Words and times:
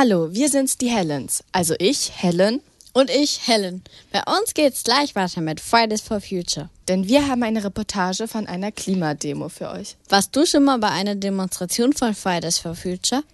Hallo, 0.00 0.32
wir 0.32 0.48
sind's, 0.48 0.78
die 0.78 0.90
Helens. 0.90 1.42
Also 1.50 1.74
ich, 1.80 2.12
Helen. 2.14 2.60
Und 2.92 3.10
ich, 3.10 3.48
Helen. 3.48 3.82
Bei 4.12 4.22
uns 4.38 4.54
geht's 4.54 4.84
gleich 4.84 5.16
weiter 5.16 5.40
mit 5.40 5.58
Fridays 5.58 6.02
for 6.02 6.20
Future. 6.20 6.70
Denn 6.86 7.08
wir 7.08 7.26
haben 7.26 7.42
eine 7.42 7.64
Reportage 7.64 8.28
von 8.28 8.46
einer 8.46 8.70
Klimademo 8.70 9.48
für 9.48 9.70
euch. 9.70 9.96
Warst 10.08 10.36
du 10.36 10.46
schon 10.46 10.62
mal 10.62 10.78
bei 10.78 10.90
einer 10.90 11.16
Demonstration 11.16 11.92
von 11.92 12.14
Fridays 12.14 12.60
for 12.60 12.76
Future? 12.76 13.24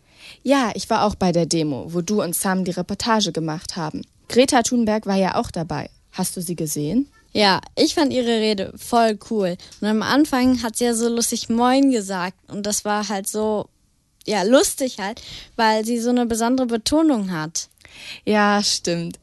Ja, 0.42 0.72
ich 0.74 0.88
war 0.88 1.04
auch 1.04 1.16
bei 1.16 1.32
der 1.32 1.45
Demo, 1.45 1.92
wo 1.92 2.00
du 2.00 2.22
und 2.22 2.35
Sam 2.35 2.65
die 2.65 2.71
Reportage 2.71 3.31
gemacht 3.31 3.76
haben. 3.76 4.01
Greta 4.31 4.62
Thunberg 4.62 5.04
war 5.04 5.17
ja 5.17 5.35
auch 5.35 5.51
dabei. 5.51 5.90
Hast 6.12 6.35
du 6.35 6.40
sie 6.40 6.56
gesehen? 6.56 7.10
Ja, 7.35 7.60
ich 7.76 7.94
fand 7.94 8.10
ihre 8.10 8.38
Rede 8.38 8.72
voll 8.78 9.19
cool. 9.28 9.58
Und 9.83 9.88
am 9.88 10.01
Anfang 10.01 10.62
hat 10.62 10.76
sie 10.76 10.85
ja 10.85 10.94
so 10.94 11.10
lustig 11.10 11.51
Moin 11.51 11.90
gesagt. 11.90 12.38
Und 12.49 12.65
das 12.65 12.87
war 12.87 13.10
halt 13.10 13.28
so, 13.28 13.69
ja, 14.27 14.43
lustig 14.43 14.99
halt, 14.99 15.22
weil 15.57 15.85
sie 15.85 15.99
so 15.99 16.11
eine 16.11 16.27
besondere 16.27 16.66
Betonung 16.66 17.30
hat. 17.30 17.69
Ja, 18.25 18.62
stimmt. 18.62 19.19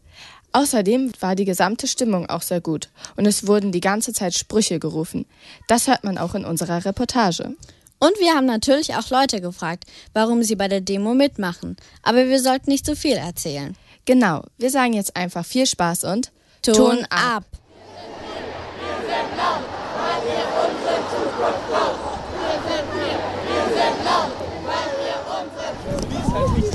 Außerdem 0.54 1.14
war 1.22 1.36
die 1.36 1.46
gesamte 1.46 1.88
Stimmung 1.88 2.30
auch 2.30 2.42
sehr 2.42 2.60
gut 2.60 2.90
und 3.16 3.26
es 3.26 3.48
wurden 3.48 3.72
die 3.72 3.80
ganze 3.80 4.12
Zeit 4.12 4.34
Sprüche 4.34 4.80
gerufen. 4.80 5.26
Das 5.68 5.88
hört 5.88 6.04
man 6.04 6.18
auch 6.18 6.36
in 6.36 6.44
unserer 6.44 6.84
Reportage. 6.84 7.56
Und 8.00 8.20
wir 8.20 8.34
haben 8.34 8.48
natürlich 8.48 8.96
auch 8.96 9.10
Leute 9.10 9.40
gefragt, 9.40 9.86
warum 10.14 10.44
sie 10.44 10.56
bei 10.56 10.68
der 10.68 10.82
Demo 10.82 11.14
mitmachen. 11.14 11.78
Aber 12.04 12.28
wir 12.28 12.42
sollten 12.42 12.72
nicht 12.72 12.86
zu 12.86 12.96
so 12.96 13.00
viel 13.00 13.16
erzählen. 13.16 13.78
Genau, 14.06 14.42
wir 14.58 14.72
sagen 14.72 14.94
jetzt 14.94 15.16
einfach 15.16 15.46
viel 15.46 15.68
Spaß 15.68 16.04
und 16.06 16.32
Ton, 16.64 16.76
Ton 16.76 17.06
ab. 17.10 17.44
Wir 17.52 18.98
sind 19.06 19.38
laut, 19.38 19.64
weil 19.96 20.20
wir 20.26 20.44
unsere 20.66 20.98
Zukunft 21.12 21.64
brauchen. 21.70 22.18
Wir 22.42 22.58
sind 22.68 22.88
wir, 22.98 23.18
wir 23.48 23.66
sind 23.70 23.98
laut, 24.04 24.34
weil 24.66 24.90
wir 25.00 25.18
unsere 25.30 25.70
Zukunft 25.78 26.72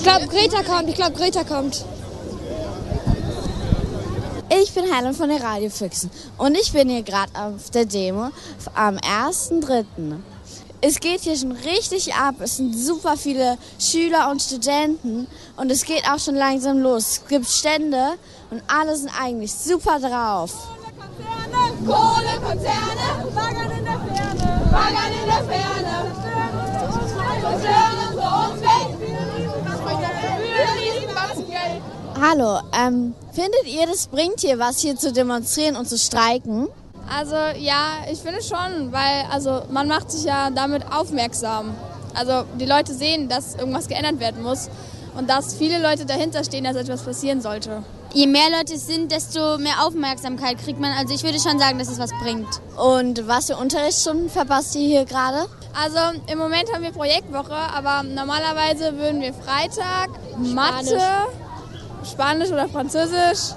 Ich 0.00 0.06
glaube, 0.06 0.28
Greta 0.28 0.62
kommt. 0.62 0.88
Ich 0.88 0.94
glaube, 0.94 1.12
Greta 1.12 1.44
kommt. 1.44 1.84
Ich 4.48 4.72
bin 4.72 4.90
Helen 4.90 5.12
von 5.12 5.28
den 5.28 5.42
Radiofüchsen 5.42 6.10
und 6.38 6.56
ich 6.56 6.72
bin 6.72 6.88
hier 6.88 7.02
gerade 7.02 7.30
auf 7.34 7.68
der 7.68 7.84
Demo 7.84 8.30
am 8.74 8.96
1.3. 8.96 9.84
Es 10.80 11.00
geht 11.00 11.20
hier 11.20 11.36
schon 11.36 11.52
richtig 11.52 12.14
ab. 12.14 12.36
Es 12.38 12.56
sind 12.56 12.74
super 12.74 13.18
viele 13.18 13.58
Schüler 13.78 14.30
und 14.30 14.40
Studenten 14.40 15.26
und 15.58 15.70
es 15.70 15.84
geht 15.84 16.08
auch 16.10 16.18
schon 16.18 16.34
langsam 16.34 16.78
los. 16.78 17.20
Es 17.20 17.28
gibt 17.28 17.46
Stände 17.46 18.14
und 18.50 18.62
alle 18.68 18.96
sind 18.96 19.10
eigentlich 19.20 19.52
super 19.52 20.00
drauf. 20.00 20.52
Kohlekonzerne, 21.84 21.84
Kohlekonzerne, 21.86 23.30
baggern 23.34 23.70
in 23.78 23.84
der 23.84 23.98
Ferne, 23.98 24.70
baggern 24.72 25.12
in 25.12 25.26
der 25.26 25.44
Ferne. 25.44 25.70
Zerstören 27.40 27.96
unsere 28.08 28.28
Umwelt 28.28 29.00
für 29.00 30.80
Riesenbatzen 30.80 31.46
Hallo, 32.22 32.60
ähm, 32.78 33.14
findet 33.32 33.66
ihr, 33.66 33.86
das 33.86 34.08
bringt 34.08 34.40
hier 34.40 34.58
was, 34.58 34.80
hier 34.80 34.94
zu 34.94 35.10
demonstrieren 35.10 35.74
und 35.74 35.88
zu 35.88 35.96
streiken? 35.96 36.68
Also 37.08 37.34
ja, 37.58 38.04
ich 38.12 38.18
finde 38.18 38.42
schon, 38.42 38.92
weil 38.92 39.24
also 39.30 39.62
man 39.70 39.88
macht 39.88 40.10
sich 40.10 40.24
ja 40.24 40.50
damit 40.50 40.82
aufmerksam. 40.92 41.74
Also 42.14 42.44
die 42.58 42.66
Leute 42.66 42.92
sehen, 42.92 43.30
dass 43.30 43.54
irgendwas 43.54 43.88
geändert 43.88 44.20
werden 44.20 44.42
muss 44.42 44.68
und 45.16 45.30
dass 45.30 45.54
viele 45.54 45.80
Leute 45.80 46.04
dahinter 46.04 46.44
stehen, 46.44 46.64
dass 46.64 46.76
etwas 46.76 47.02
passieren 47.02 47.40
sollte. 47.40 47.82
Je 48.12 48.26
mehr 48.26 48.50
Leute 48.50 48.74
es 48.74 48.86
sind, 48.86 49.10
desto 49.10 49.56
mehr 49.56 49.82
Aufmerksamkeit 49.86 50.58
kriegt 50.58 50.78
man. 50.78 50.92
Also 50.92 51.14
ich 51.14 51.22
würde 51.22 51.38
schon 51.40 51.58
sagen, 51.58 51.78
dass 51.78 51.88
es 51.88 51.98
was 51.98 52.10
bringt. 52.22 52.48
Und 52.76 53.26
was 53.28 53.46
für 53.46 53.56
Unterrichtsstunden 53.56 54.28
verpasst 54.28 54.74
ihr 54.74 54.86
hier 54.86 55.04
gerade? 55.06 55.46
Also 55.72 56.20
im 56.30 56.38
Moment 56.38 56.70
haben 56.74 56.82
wir 56.82 56.92
Projektwoche, 56.92 57.54
aber 57.54 58.02
normalerweise 58.02 58.98
würden 58.98 59.22
wir 59.22 59.32
Freitag 59.32 60.10
Mathe, 60.36 60.98
Spanisch 62.04 62.50
oder 62.50 62.68
Französisch, 62.68 63.54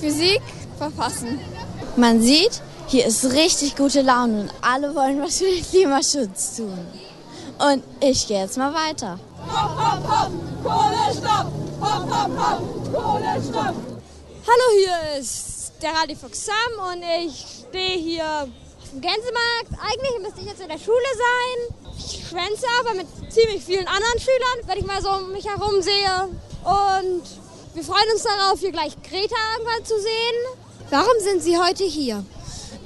Physik 0.00 0.42
verpassen. 0.78 1.40
Man 1.96 2.20
sieht, 2.20 2.60
hier 2.88 3.06
ist 3.06 3.24
richtig 3.32 3.76
gute 3.76 4.02
Laune 4.02 4.42
und 4.42 4.52
alle 4.60 4.94
wollen 4.94 5.22
was 5.22 5.38
für 5.38 5.44
den 5.44 5.64
Klimaschutz 5.64 6.56
tun. 6.56 6.78
Und 7.58 7.82
ich 8.00 8.26
gehe 8.26 8.42
jetzt 8.42 8.58
mal 8.58 8.72
weiter. 8.74 9.18
Hopp, 9.38 9.78
hopp, 9.78 10.08
hopp, 10.08 10.32
Kohlestopp! 10.62 11.52
Hopp, 11.80 12.10
hopp, 12.10 12.38
hopp, 12.38 12.94
Kohlestopp! 12.94 13.74
Hallo, 14.46 14.64
hier 14.78 15.20
ist 15.20 15.72
der 15.80 15.90
Radiofuchs 15.90 16.46
Sam 16.46 16.92
und 16.92 17.02
ich 17.24 17.64
stehe 17.68 17.98
hier 17.98 18.24
auf 18.24 18.48
dem 18.92 19.00
Gänsemarkt. 19.00 19.72
Eigentlich 19.80 20.18
müsste 20.22 20.40
ich 20.40 20.46
jetzt 20.46 20.60
in 20.60 20.68
der 20.68 20.78
Schule 20.78 20.96
sein. 21.16 21.92
Ich 21.98 22.28
schwänze 22.28 22.66
aber 22.80 22.94
mit 22.94 23.06
ziemlich 23.32 23.64
vielen 23.64 23.86
anderen 23.86 24.20
Schülern, 24.20 24.66
wenn 24.66 24.78
ich 24.78 24.86
mal 24.86 25.00
so 25.00 25.10
um 25.10 25.32
mich 25.32 25.46
herum 25.46 25.80
sehe. 25.80 26.28
Und 26.64 27.22
wir 27.76 27.84
freuen 27.84 28.10
uns 28.14 28.22
darauf, 28.22 28.58
hier 28.58 28.72
gleich 28.72 28.94
Greta 29.02 29.36
irgendwann 29.52 29.84
zu 29.84 30.00
sehen. 30.00 30.34
Warum 30.88 31.12
sind 31.20 31.42
Sie 31.42 31.58
heute 31.58 31.84
hier? 31.84 32.24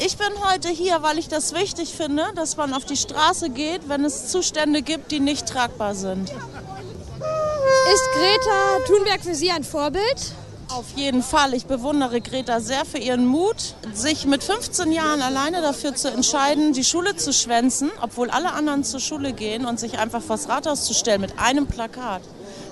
Ich 0.00 0.16
bin 0.16 0.28
heute 0.50 0.68
hier, 0.68 1.00
weil 1.02 1.16
ich 1.18 1.28
das 1.28 1.54
wichtig 1.54 1.94
finde, 1.94 2.24
dass 2.34 2.56
man 2.56 2.74
auf 2.74 2.84
die 2.86 2.96
Straße 2.96 3.50
geht, 3.50 3.88
wenn 3.88 4.04
es 4.04 4.28
Zustände 4.28 4.82
gibt, 4.82 5.12
die 5.12 5.20
nicht 5.20 5.46
tragbar 5.46 5.94
sind. 5.94 6.28
Ist 6.30 8.08
Greta 8.14 8.84
Thunberg 8.88 9.22
für 9.22 9.36
Sie 9.36 9.52
ein 9.52 9.62
Vorbild? 9.62 10.32
Auf 10.72 10.86
jeden 10.96 11.22
Fall. 11.22 11.54
Ich 11.54 11.66
bewundere 11.66 12.20
Greta 12.20 12.58
sehr 12.58 12.84
für 12.84 12.98
ihren 12.98 13.26
Mut, 13.26 13.76
sich 13.92 14.26
mit 14.26 14.42
15 14.42 14.90
Jahren 14.90 15.22
alleine 15.22 15.62
dafür 15.62 15.94
zu 15.94 16.08
entscheiden, 16.08 16.72
die 16.72 16.84
Schule 16.84 17.14
zu 17.14 17.32
schwänzen, 17.32 17.92
obwohl 18.00 18.28
alle 18.30 18.52
anderen 18.54 18.82
zur 18.82 18.98
Schule 18.98 19.32
gehen 19.34 19.66
und 19.66 19.78
sich 19.78 20.00
einfach 20.00 20.22
vors 20.22 20.48
Rathaus 20.48 20.84
zu 20.84 20.94
stellen 20.94 21.20
mit 21.20 21.38
einem 21.38 21.68
Plakat. 21.68 22.22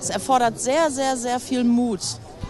Es 0.01 0.09
erfordert 0.09 0.59
sehr, 0.59 0.89
sehr, 0.91 1.17
sehr 1.17 1.39
viel 1.39 1.63
Mut. 1.63 1.99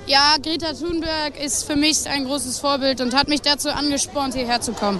Ja, 0.05 0.35
Greta 0.41 0.73
Thunberg 0.73 1.39
ist 1.39 1.65
für 1.65 1.75
mich 1.75 2.07
ein 2.07 2.25
großes 2.25 2.59
Vorbild 2.59 3.01
und 3.01 3.15
hat 3.15 3.27
mich 3.27 3.41
dazu 3.41 3.69
angespornt, 3.69 4.33
hierher 4.33 4.61
zu 4.61 4.73
kommen. 4.73 4.99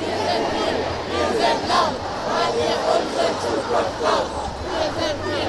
Wir 0.00 0.08
sind 0.08 0.46
wir, 0.52 0.72
wir 1.12 1.28
sind 1.38 1.68
laut, 1.68 1.96
weil 2.28 2.52
wir 2.60 2.74
unsere 2.96 3.28
Zukunft 3.40 3.94
brauchen. 4.00 4.42
Wir 4.72 4.90
sind 5.00 5.18
wir, 5.26 5.48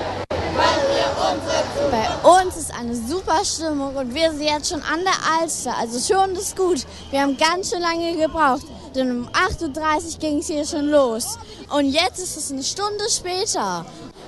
weil 0.58 0.80
wir 0.94 1.08
unsere 1.32 1.60
Zukunft 1.74 1.92
Bei 1.92 2.08
uns 2.30 2.56
ist 2.58 2.74
eine 2.74 2.96
super 2.96 3.44
Stimmung 3.46 3.96
und 3.96 4.14
wir 4.14 4.32
sind 4.32 4.44
jetzt 4.44 4.70
schon 4.70 4.82
an 4.84 5.02
der 5.04 5.42
Alster. 5.42 5.78
Also 5.78 6.00
schon 6.00 6.36
ist 6.36 6.56
gut. 6.56 6.86
Wir 7.12 7.22
haben 7.22 7.38
ganz 7.38 7.72
schön 7.72 7.82
lange 7.82 8.16
gebraucht. 8.16 8.64
Denn 8.96 9.10
um 9.10 9.28
8.30 9.30 9.64
Uhr 9.64 10.20
ging 10.20 10.38
es 10.38 10.48
hier 10.48 10.66
schon 10.66 10.86
los. 10.90 11.40
Und 11.76 11.90
jetzt 11.90 12.20
ist 12.20 12.38
es 12.38 12.52
eine 12.52 12.64
Stunde 12.64 13.10
später. 13.10 13.86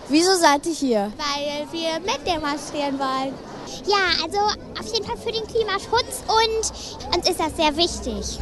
Wieso 0.10 0.36
seid 0.36 0.66
ihr 0.66 0.74
hier? 0.74 1.14
Weil 1.18 1.68
wir 1.72 2.00
mitdemonstrieren 2.00 3.00
wollen. 3.00 3.34
Ja, 3.88 4.24
also 4.24 4.38
auf 4.80 4.94
jeden 4.94 5.06
Fall 5.06 5.18
für 5.18 5.32
den 5.32 5.46
Klimaschutz 5.48 6.24
und 6.28 7.16
uns 7.16 7.30
ist 7.30 7.40
das 7.40 7.56
sehr 7.56 7.76
wichtig. 7.76 8.40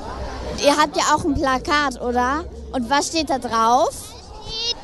Ihr 0.63 0.78
habt 0.78 0.96
ja 0.97 1.16
auch 1.16 1.24
ein 1.24 1.34
Plakat, 1.34 2.01
oder? 2.01 2.46
Und 2.74 2.90
was 2.90 3.07
steht 3.07 3.29
da 3.29 3.40
drauf? 3.40 3.94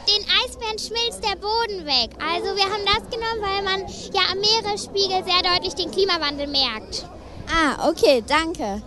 Den 0.08 0.26
Eisbären 0.44 0.80
schmilzt 0.80 1.24
der 1.24 1.36
Boden 1.36 1.86
weg. 1.86 2.12
Also 2.20 2.56
wir 2.56 2.64
haben 2.64 2.86
das 2.86 3.10
genommen, 3.12 3.42
weil 3.42 3.64
man 3.64 3.82
ja 4.14 4.22
am 4.32 4.40
Meeresspiegel 4.40 5.24
sehr 5.24 5.54
deutlich 5.54 5.76
den 5.76 5.92
Klimawandel 5.92 6.48
merkt. 6.48 7.06
Ah, 7.48 7.90
okay, 7.90 8.24
danke. 8.26 8.82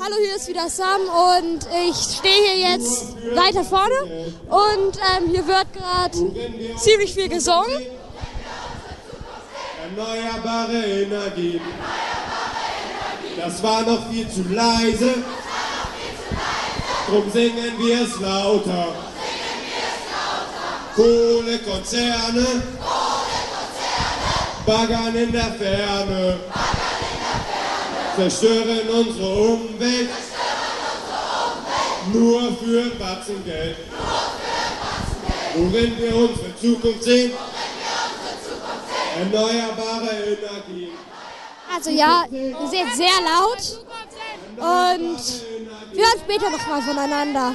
Hallo, 0.00 0.16
hier 0.20 0.36
ist 0.36 0.48
wieder 0.48 0.68
Sam 0.68 1.00
und 1.02 1.66
ich 1.88 1.96
stehe 1.96 2.54
hier 2.54 2.70
jetzt 2.72 3.14
weiter 3.34 3.62
vorne 3.62 4.32
und 4.48 4.96
ähm, 4.96 5.30
hier 5.30 5.46
wird 5.46 5.72
gerade 5.72 6.76
ziemlich 6.76 7.14
viel 7.14 7.28
gesungen. 7.28 7.86
Erneuerbare 9.82 10.84
Energien. 10.84 11.60
Das 13.36 13.62
war 13.62 13.82
noch 13.82 14.10
viel 14.10 14.28
zu 14.28 14.42
leise. 14.50 15.14
Drum 17.08 17.30
singen 17.30 17.78
wir 17.78 18.02
es 18.02 18.18
lauter. 18.20 18.94
Kohlekonzerne. 20.96 22.62
Baggern 24.66 25.14
in 25.14 25.32
der 25.32 25.52
Ferne. 25.52 26.40
Zerstören 28.16 28.88
unsere 28.88 29.34
Umwelt. 29.34 30.08
Nur 32.12 32.56
für 32.56 32.82
ein 32.82 32.98
Batzen 32.98 33.44
Geld. 33.44 33.76
Worin 35.56 35.98
wir 35.98 36.16
unsere 36.16 36.56
Zukunft 36.60 37.02
sehen. 37.02 37.32
Erneuerbare 39.18 40.10
Energien. 40.10 40.90
Also 41.74 41.90
ja, 41.90 42.24
ihr 42.30 42.54
seid 42.70 42.94
sehr 42.94 43.20
laut 43.24 43.84
und 44.56 45.18
wir 45.92 46.04
hören 46.04 46.20
später 46.24 46.50
noch 46.50 46.66
mal 46.68 46.82
voneinander. 46.82 47.54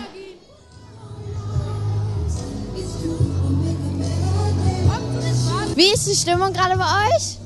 Wie 5.75 5.94
ist 5.94 6.07
die 6.07 6.15
Stimmung 6.15 6.51
gerade 6.51 6.75
bei 6.75 7.07
euch? 7.07 7.38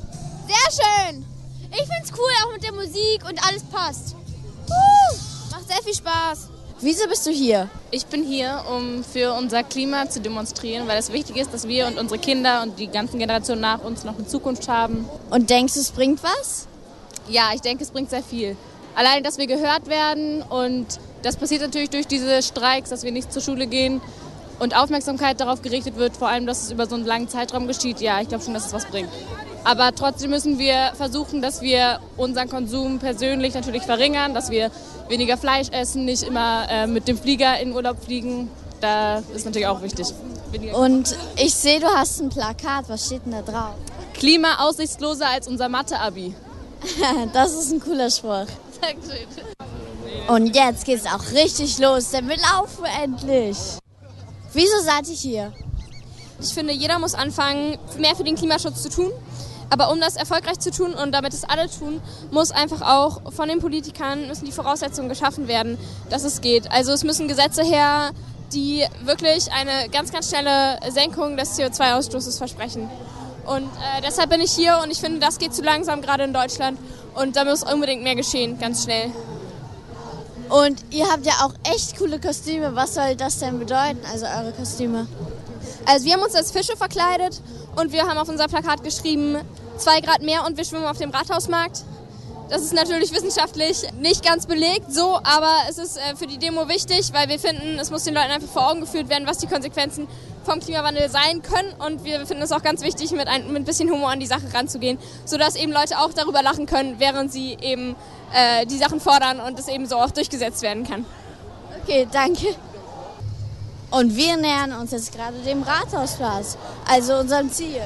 Sehr 0.48 0.70
schön. 0.72 1.33
Ich 1.74 1.88
find's 1.88 2.12
cool, 2.16 2.30
auch 2.44 2.52
mit 2.52 2.62
der 2.62 2.72
Musik 2.72 3.28
und 3.28 3.44
alles 3.46 3.64
passt. 3.64 4.14
Macht 5.50 5.66
sehr 5.66 5.82
viel 5.82 5.94
Spaß. 5.94 6.48
Wieso 6.80 7.08
bist 7.08 7.26
du 7.26 7.30
hier? 7.30 7.68
Ich 7.90 8.06
bin 8.06 8.22
hier, 8.24 8.62
um 8.70 9.02
für 9.02 9.32
unser 9.32 9.64
Klima 9.64 10.08
zu 10.08 10.20
demonstrieren, 10.20 10.86
weil 10.86 10.98
es 10.98 11.12
wichtig 11.12 11.36
ist, 11.36 11.52
dass 11.52 11.66
wir 11.66 11.86
und 11.86 11.98
unsere 11.98 12.20
Kinder 12.20 12.62
und 12.62 12.78
die 12.78 12.86
ganzen 12.86 13.18
Generationen 13.18 13.60
nach 13.60 13.82
uns 13.82 14.04
noch 14.04 14.16
eine 14.16 14.26
Zukunft 14.26 14.68
haben. 14.68 15.08
Und 15.30 15.50
denkst 15.50 15.74
du, 15.74 15.80
es 15.80 15.90
bringt 15.90 16.22
was? 16.22 16.68
Ja, 17.28 17.50
ich 17.54 17.60
denke, 17.60 17.82
es 17.82 17.90
bringt 17.90 18.10
sehr 18.10 18.22
viel. 18.22 18.56
Allein, 18.94 19.24
dass 19.24 19.38
wir 19.38 19.46
gehört 19.46 19.88
werden 19.88 20.42
und 20.42 20.86
das 21.22 21.36
passiert 21.36 21.62
natürlich 21.62 21.90
durch 21.90 22.06
diese 22.06 22.42
Streiks, 22.42 22.90
dass 22.90 23.02
wir 23.02 23.10
nicht 23.10 23.32
zur 23.32 23.42
Schule 23.42 23.66
gehen 23.66 24.00
und 24.60 24.76
Aufmerksamkeit 24.76 25.40
darauf 25.40 25.62
gerichtet 25.62 25.96
wird, 25.96 26.16
vor 26.16 26.28
allem, 26.28 26.46
dass 26.46 26.62
es 26.62 26.70
über 26.70 26.86
so 26.86 26.94
einen 26.94 27.04
langen 27.04 27.28
Zeitraum 27.28 27.66
geschieht. 27.66 28.00
Ja, 28.00 28.20
ich 28.20 28.28
glaube 28.28 28.44
schon, 28.44 28.54
dass 28.54 28.66
es 28.66 28.72
was 28.72 28.86
bringt. 28.86 29.08
Aber 29.64 29.94
trotzdem 29.94 30.30
müssen 30.30 30.58
wir 30.58 30.92
versuchen, 30.94 31.40
dass 31.40 31.62
wir 31.62 31.98
unseren 32.16 32.48
Konsum 32.48 32.98
persönlich 32.98 33.54
natürlich 33.54 33.82
verringern, 33.82 34.34
dass 34.34 34.50
wir 34.50 34.70
weniger 35.08 35.38
Fleisch 35.38 35.68
essen, 35.70 36.04
nicht 36.04 36.22
immer 36.22 36.66
äh, 36.68 36.86
mit 36.86 37.08
dem 37.08 37.18
Flieger 37.18 37.58
in 37.60 37.72
Urlaub 37.72 38.02
fliegen. 38.04 38.50
Da 38.80 39.22
ist 39.34 39.46
natürlich 39.46 39.66
auch 39.66 39.82
wichtig. 39.82 40.08
Und 40.74 41.16
ich 41.36 41.54
sehe, 41.54 41.80
du 41.80 41.86
hast 41.86 42.20
ein 42.20 42.28
Plakat. 42.28 42.88
Was 42.88 43.06
steht 43.06 43.24
denn 43.24 43.32
da 43.32 43.42
drauf? 43.42 43.74
Klima 44.12 44.66
aussichtsloser 44.66 45.28
als 45.28 45.48
unser 45.48 45.68
Mathe-Abi. 45.68 46.34
das 47.32 47.54
ist 47.54 47.72
ein 47.72 47.80
cooler 47.80 48.10
Spruch. 48.10 48.46
Dankeschön. 48.80 49.26
Und 50.28 50.54
jetzt 50.54 50.84
geht's 50.84 51.06
auch 51.06 51.32
richtig 51.32 51.78
los, 51.78 52.10
denn 52.10 52.28
wir 52.28 52.36
laufen 52.36 52.84
endlich. 53.02 53.56
Wieso 54.52 54.80
seid 54.82 55.08
ihr 55.08 55.14
hier? 55.14 55.52
Ich 56.40 56.52
finde, 56.52 56.72
jeder 56.72 56.98
muss 56.98 57.14
anfangen, 57.14 57.78
mehr 57.98 58.14
für 58.14 58.24
den 58.24 58.36
Klimaschutz 58.36 58.82
zu 58.82 58.90
tun. 58.90 59.12
Aber 59.70 59.90
um 59.90 60.00
das 60.00 60.16
erfolgreich 60.16 60.58
zu 60.58 60.70
tun 60.70 60.94
und 60.94 61.12
damit 61.12 61.32
es 61.34 61.44
alle 61.44 61.68
tun, 61.70 62.00
muss 62.30 62.50
einfach 62.50 62.82
auch 62.82 63.32
von 63.32 63.48
den 63.48 63.60
Politikern 63.60 64.26
müssen 64.28 64.44
die 64.44 64.52
Voraussetzungen 64.52 65.08
geschaffen 65.08 65.48
werden, 65.48 65.78
dass 66.10 66.24
es 66.24 66.40
geht. 66.40 66.70
Also 66.70 66.92
es 66.92 67.04
müssen 67.04 67.28
Gesetze 67.28 67.62
her, 67.62 68.10
die 68.52 68.84
wirklich 69.02 69.50
eine 69.52 69.88
ganz, 69.90 70.12
ganz 70.12 70.28
schnelle 70.28 70.78
Senkung 70.90 71.36
des 71.36 71.58
CO2-Ausstoßes 71.58 72.38
versprechen. 72.38 72.88
Und 73.46 73.64
äh, 73.64 74.00
deshalb 74.02 74.30
bin 74.30 74.40
ich 74.40 74.52
hier 74.52 74.80
und 74.82 74.90
ich 74.90 74.98
finde, 74.98 75.20
das 75.20 75.38
geht 75.38 75.54
zu 75.54 75.62
langsam 75.62 76.00
gerade 76.00 76.24
in 76.24 76.32
Deutschland 76.32 76.78
und 77.14 77.36
da 77.36 77.44
muss 77.44 77.62
unbedingt 77.62 78.02
mehr 78.02 78.14
geschehen, 78.14 78.58
ganz 78.58 78.84
schnell. 78.84 79.12
Und 80.48 80.82
ihr 80.90 81.10
habt 81.10 81.26
ja 81.26 81.32
auch 81.42 81.52
echt 81.74 81.98
coole 81.98 82.20
Kostüme. 82.20 82.74
Was 82.74 82.94
soll 82.94 83.16
das 83.16 83.38
denn 83.38 83.58
bedeuten, 83.58 84.00
also 84.12 84.26
eure 84.26 84.52
Kostüme? 84.52 85.06
Also 85.86 86.04
wir 86.06 86.14
haben 86.14 86.22
uns 86.22 86.34
als 86.34 86.52
Fische 86.52 86.76
verkleidet 86.76 87.40
und 87.76 87.92
wir 87.92 88.06
haben 88.06 88.18
auf 88.18 88.28
unser 88.28 88.48
Plakat 88.48 88.82
geschrieben, 88.84 89.38
zwei 89.76 90.00
Grad 90.00 90.22
mehr 90.22 90.44
und 90.46 90.56
wir 90.56 90.64
schwimmen 90.64 90.86
auf 90.86 90.98
dem 90.98 91.10
Rathausmarkt. 91.10 91.84
Das 92.48 92.62
ist 92.62 92.74
natürlich 92.74 93.12
wissenschaftlich 93.14 93.82
nicht 94.00 94.24
ganz 94.24 94.46
belegt, 94.46 94.92
so, 94.92 95.18
aber 95.22 95.52
es 95.68 95.78
ist 95.78 95.96
äh, 95.96 96.16
für 96.16 96.26
die 96.26 96.38
Demo 96.38 96.68
wichtig, 96.68 97.12
weil 97.12 97.28
wir 97.28 97.38
finden, 97.38 97.78
es 97.80 97.90
muss 97.90 98.04
den 98.04 98.14
Leuten 98.14 98.30
einfach 98.30 98.48
vor 98.48 98.70
Augen 98.70 98.80
geführt 98.80 99.08
werden, 99.08 99.26
was 99.26 99.38
die 99.38 99.46
Konsequenzen 99.46 100.06
vom 100.44 100.60
Klimawandel 100.60 101.08
sein 101.10 101.42
können. 101.42 101.72
Und 101.78 102.04
wir 102.04 102.26
finden 102.26 102.42
es 102.42 102.52
auch 102.52 102.62
ganz 102.62 102.82
wichtig, 102.82 103.10
mit 103.12 103.26
ein, 103.28 103.48
mit 103.48 103.62
ein 103.62 103.64
bisschen 103.64 103.90
Humor 103.90 104.10
an 104.10 104.20
die 104.20 104.26
Sache 104.26 104.52
ranzugehen, 104.52 104.98
sodass 105.24 105.56
eben 105.56 105.72
Leute 105.72 105.98
auch 105.98 106.12
darüber 106.12 106.42
lachen 106.42 106.66
können, 106.66 106.96
während 106.98 107.32
sie 107.32 107.56
eben 107.60 107.96
äh, 108.34 108.66
die 108.66 108.76
Sachen 108.76 109.00
fordern 109.00 109.40
und 109.40 109.58
es 109.58 109.68
eben 109.68 109.86
so 109.86 109.96
auch 109.96 110.10
durchgesetzt 110.10 110.62
werden 110.62 110.84
kann. 110.86 111.06
Okay, 111.82 112.06
danke. 112.12 112.54
Und 113.90 114.16
wir 114.16 114.36
nähern 114.36 114.72
uns 114.72 114.90
jetzt 114.90 115.12
gerade 115.12 115.36
dem 115.38 115.62
Rathausplatz, 115.62 116.56
also 116.88 117.18
unserem 117.18 117.52
Ziel. 117.52 117.74
Wir 117.74 117.82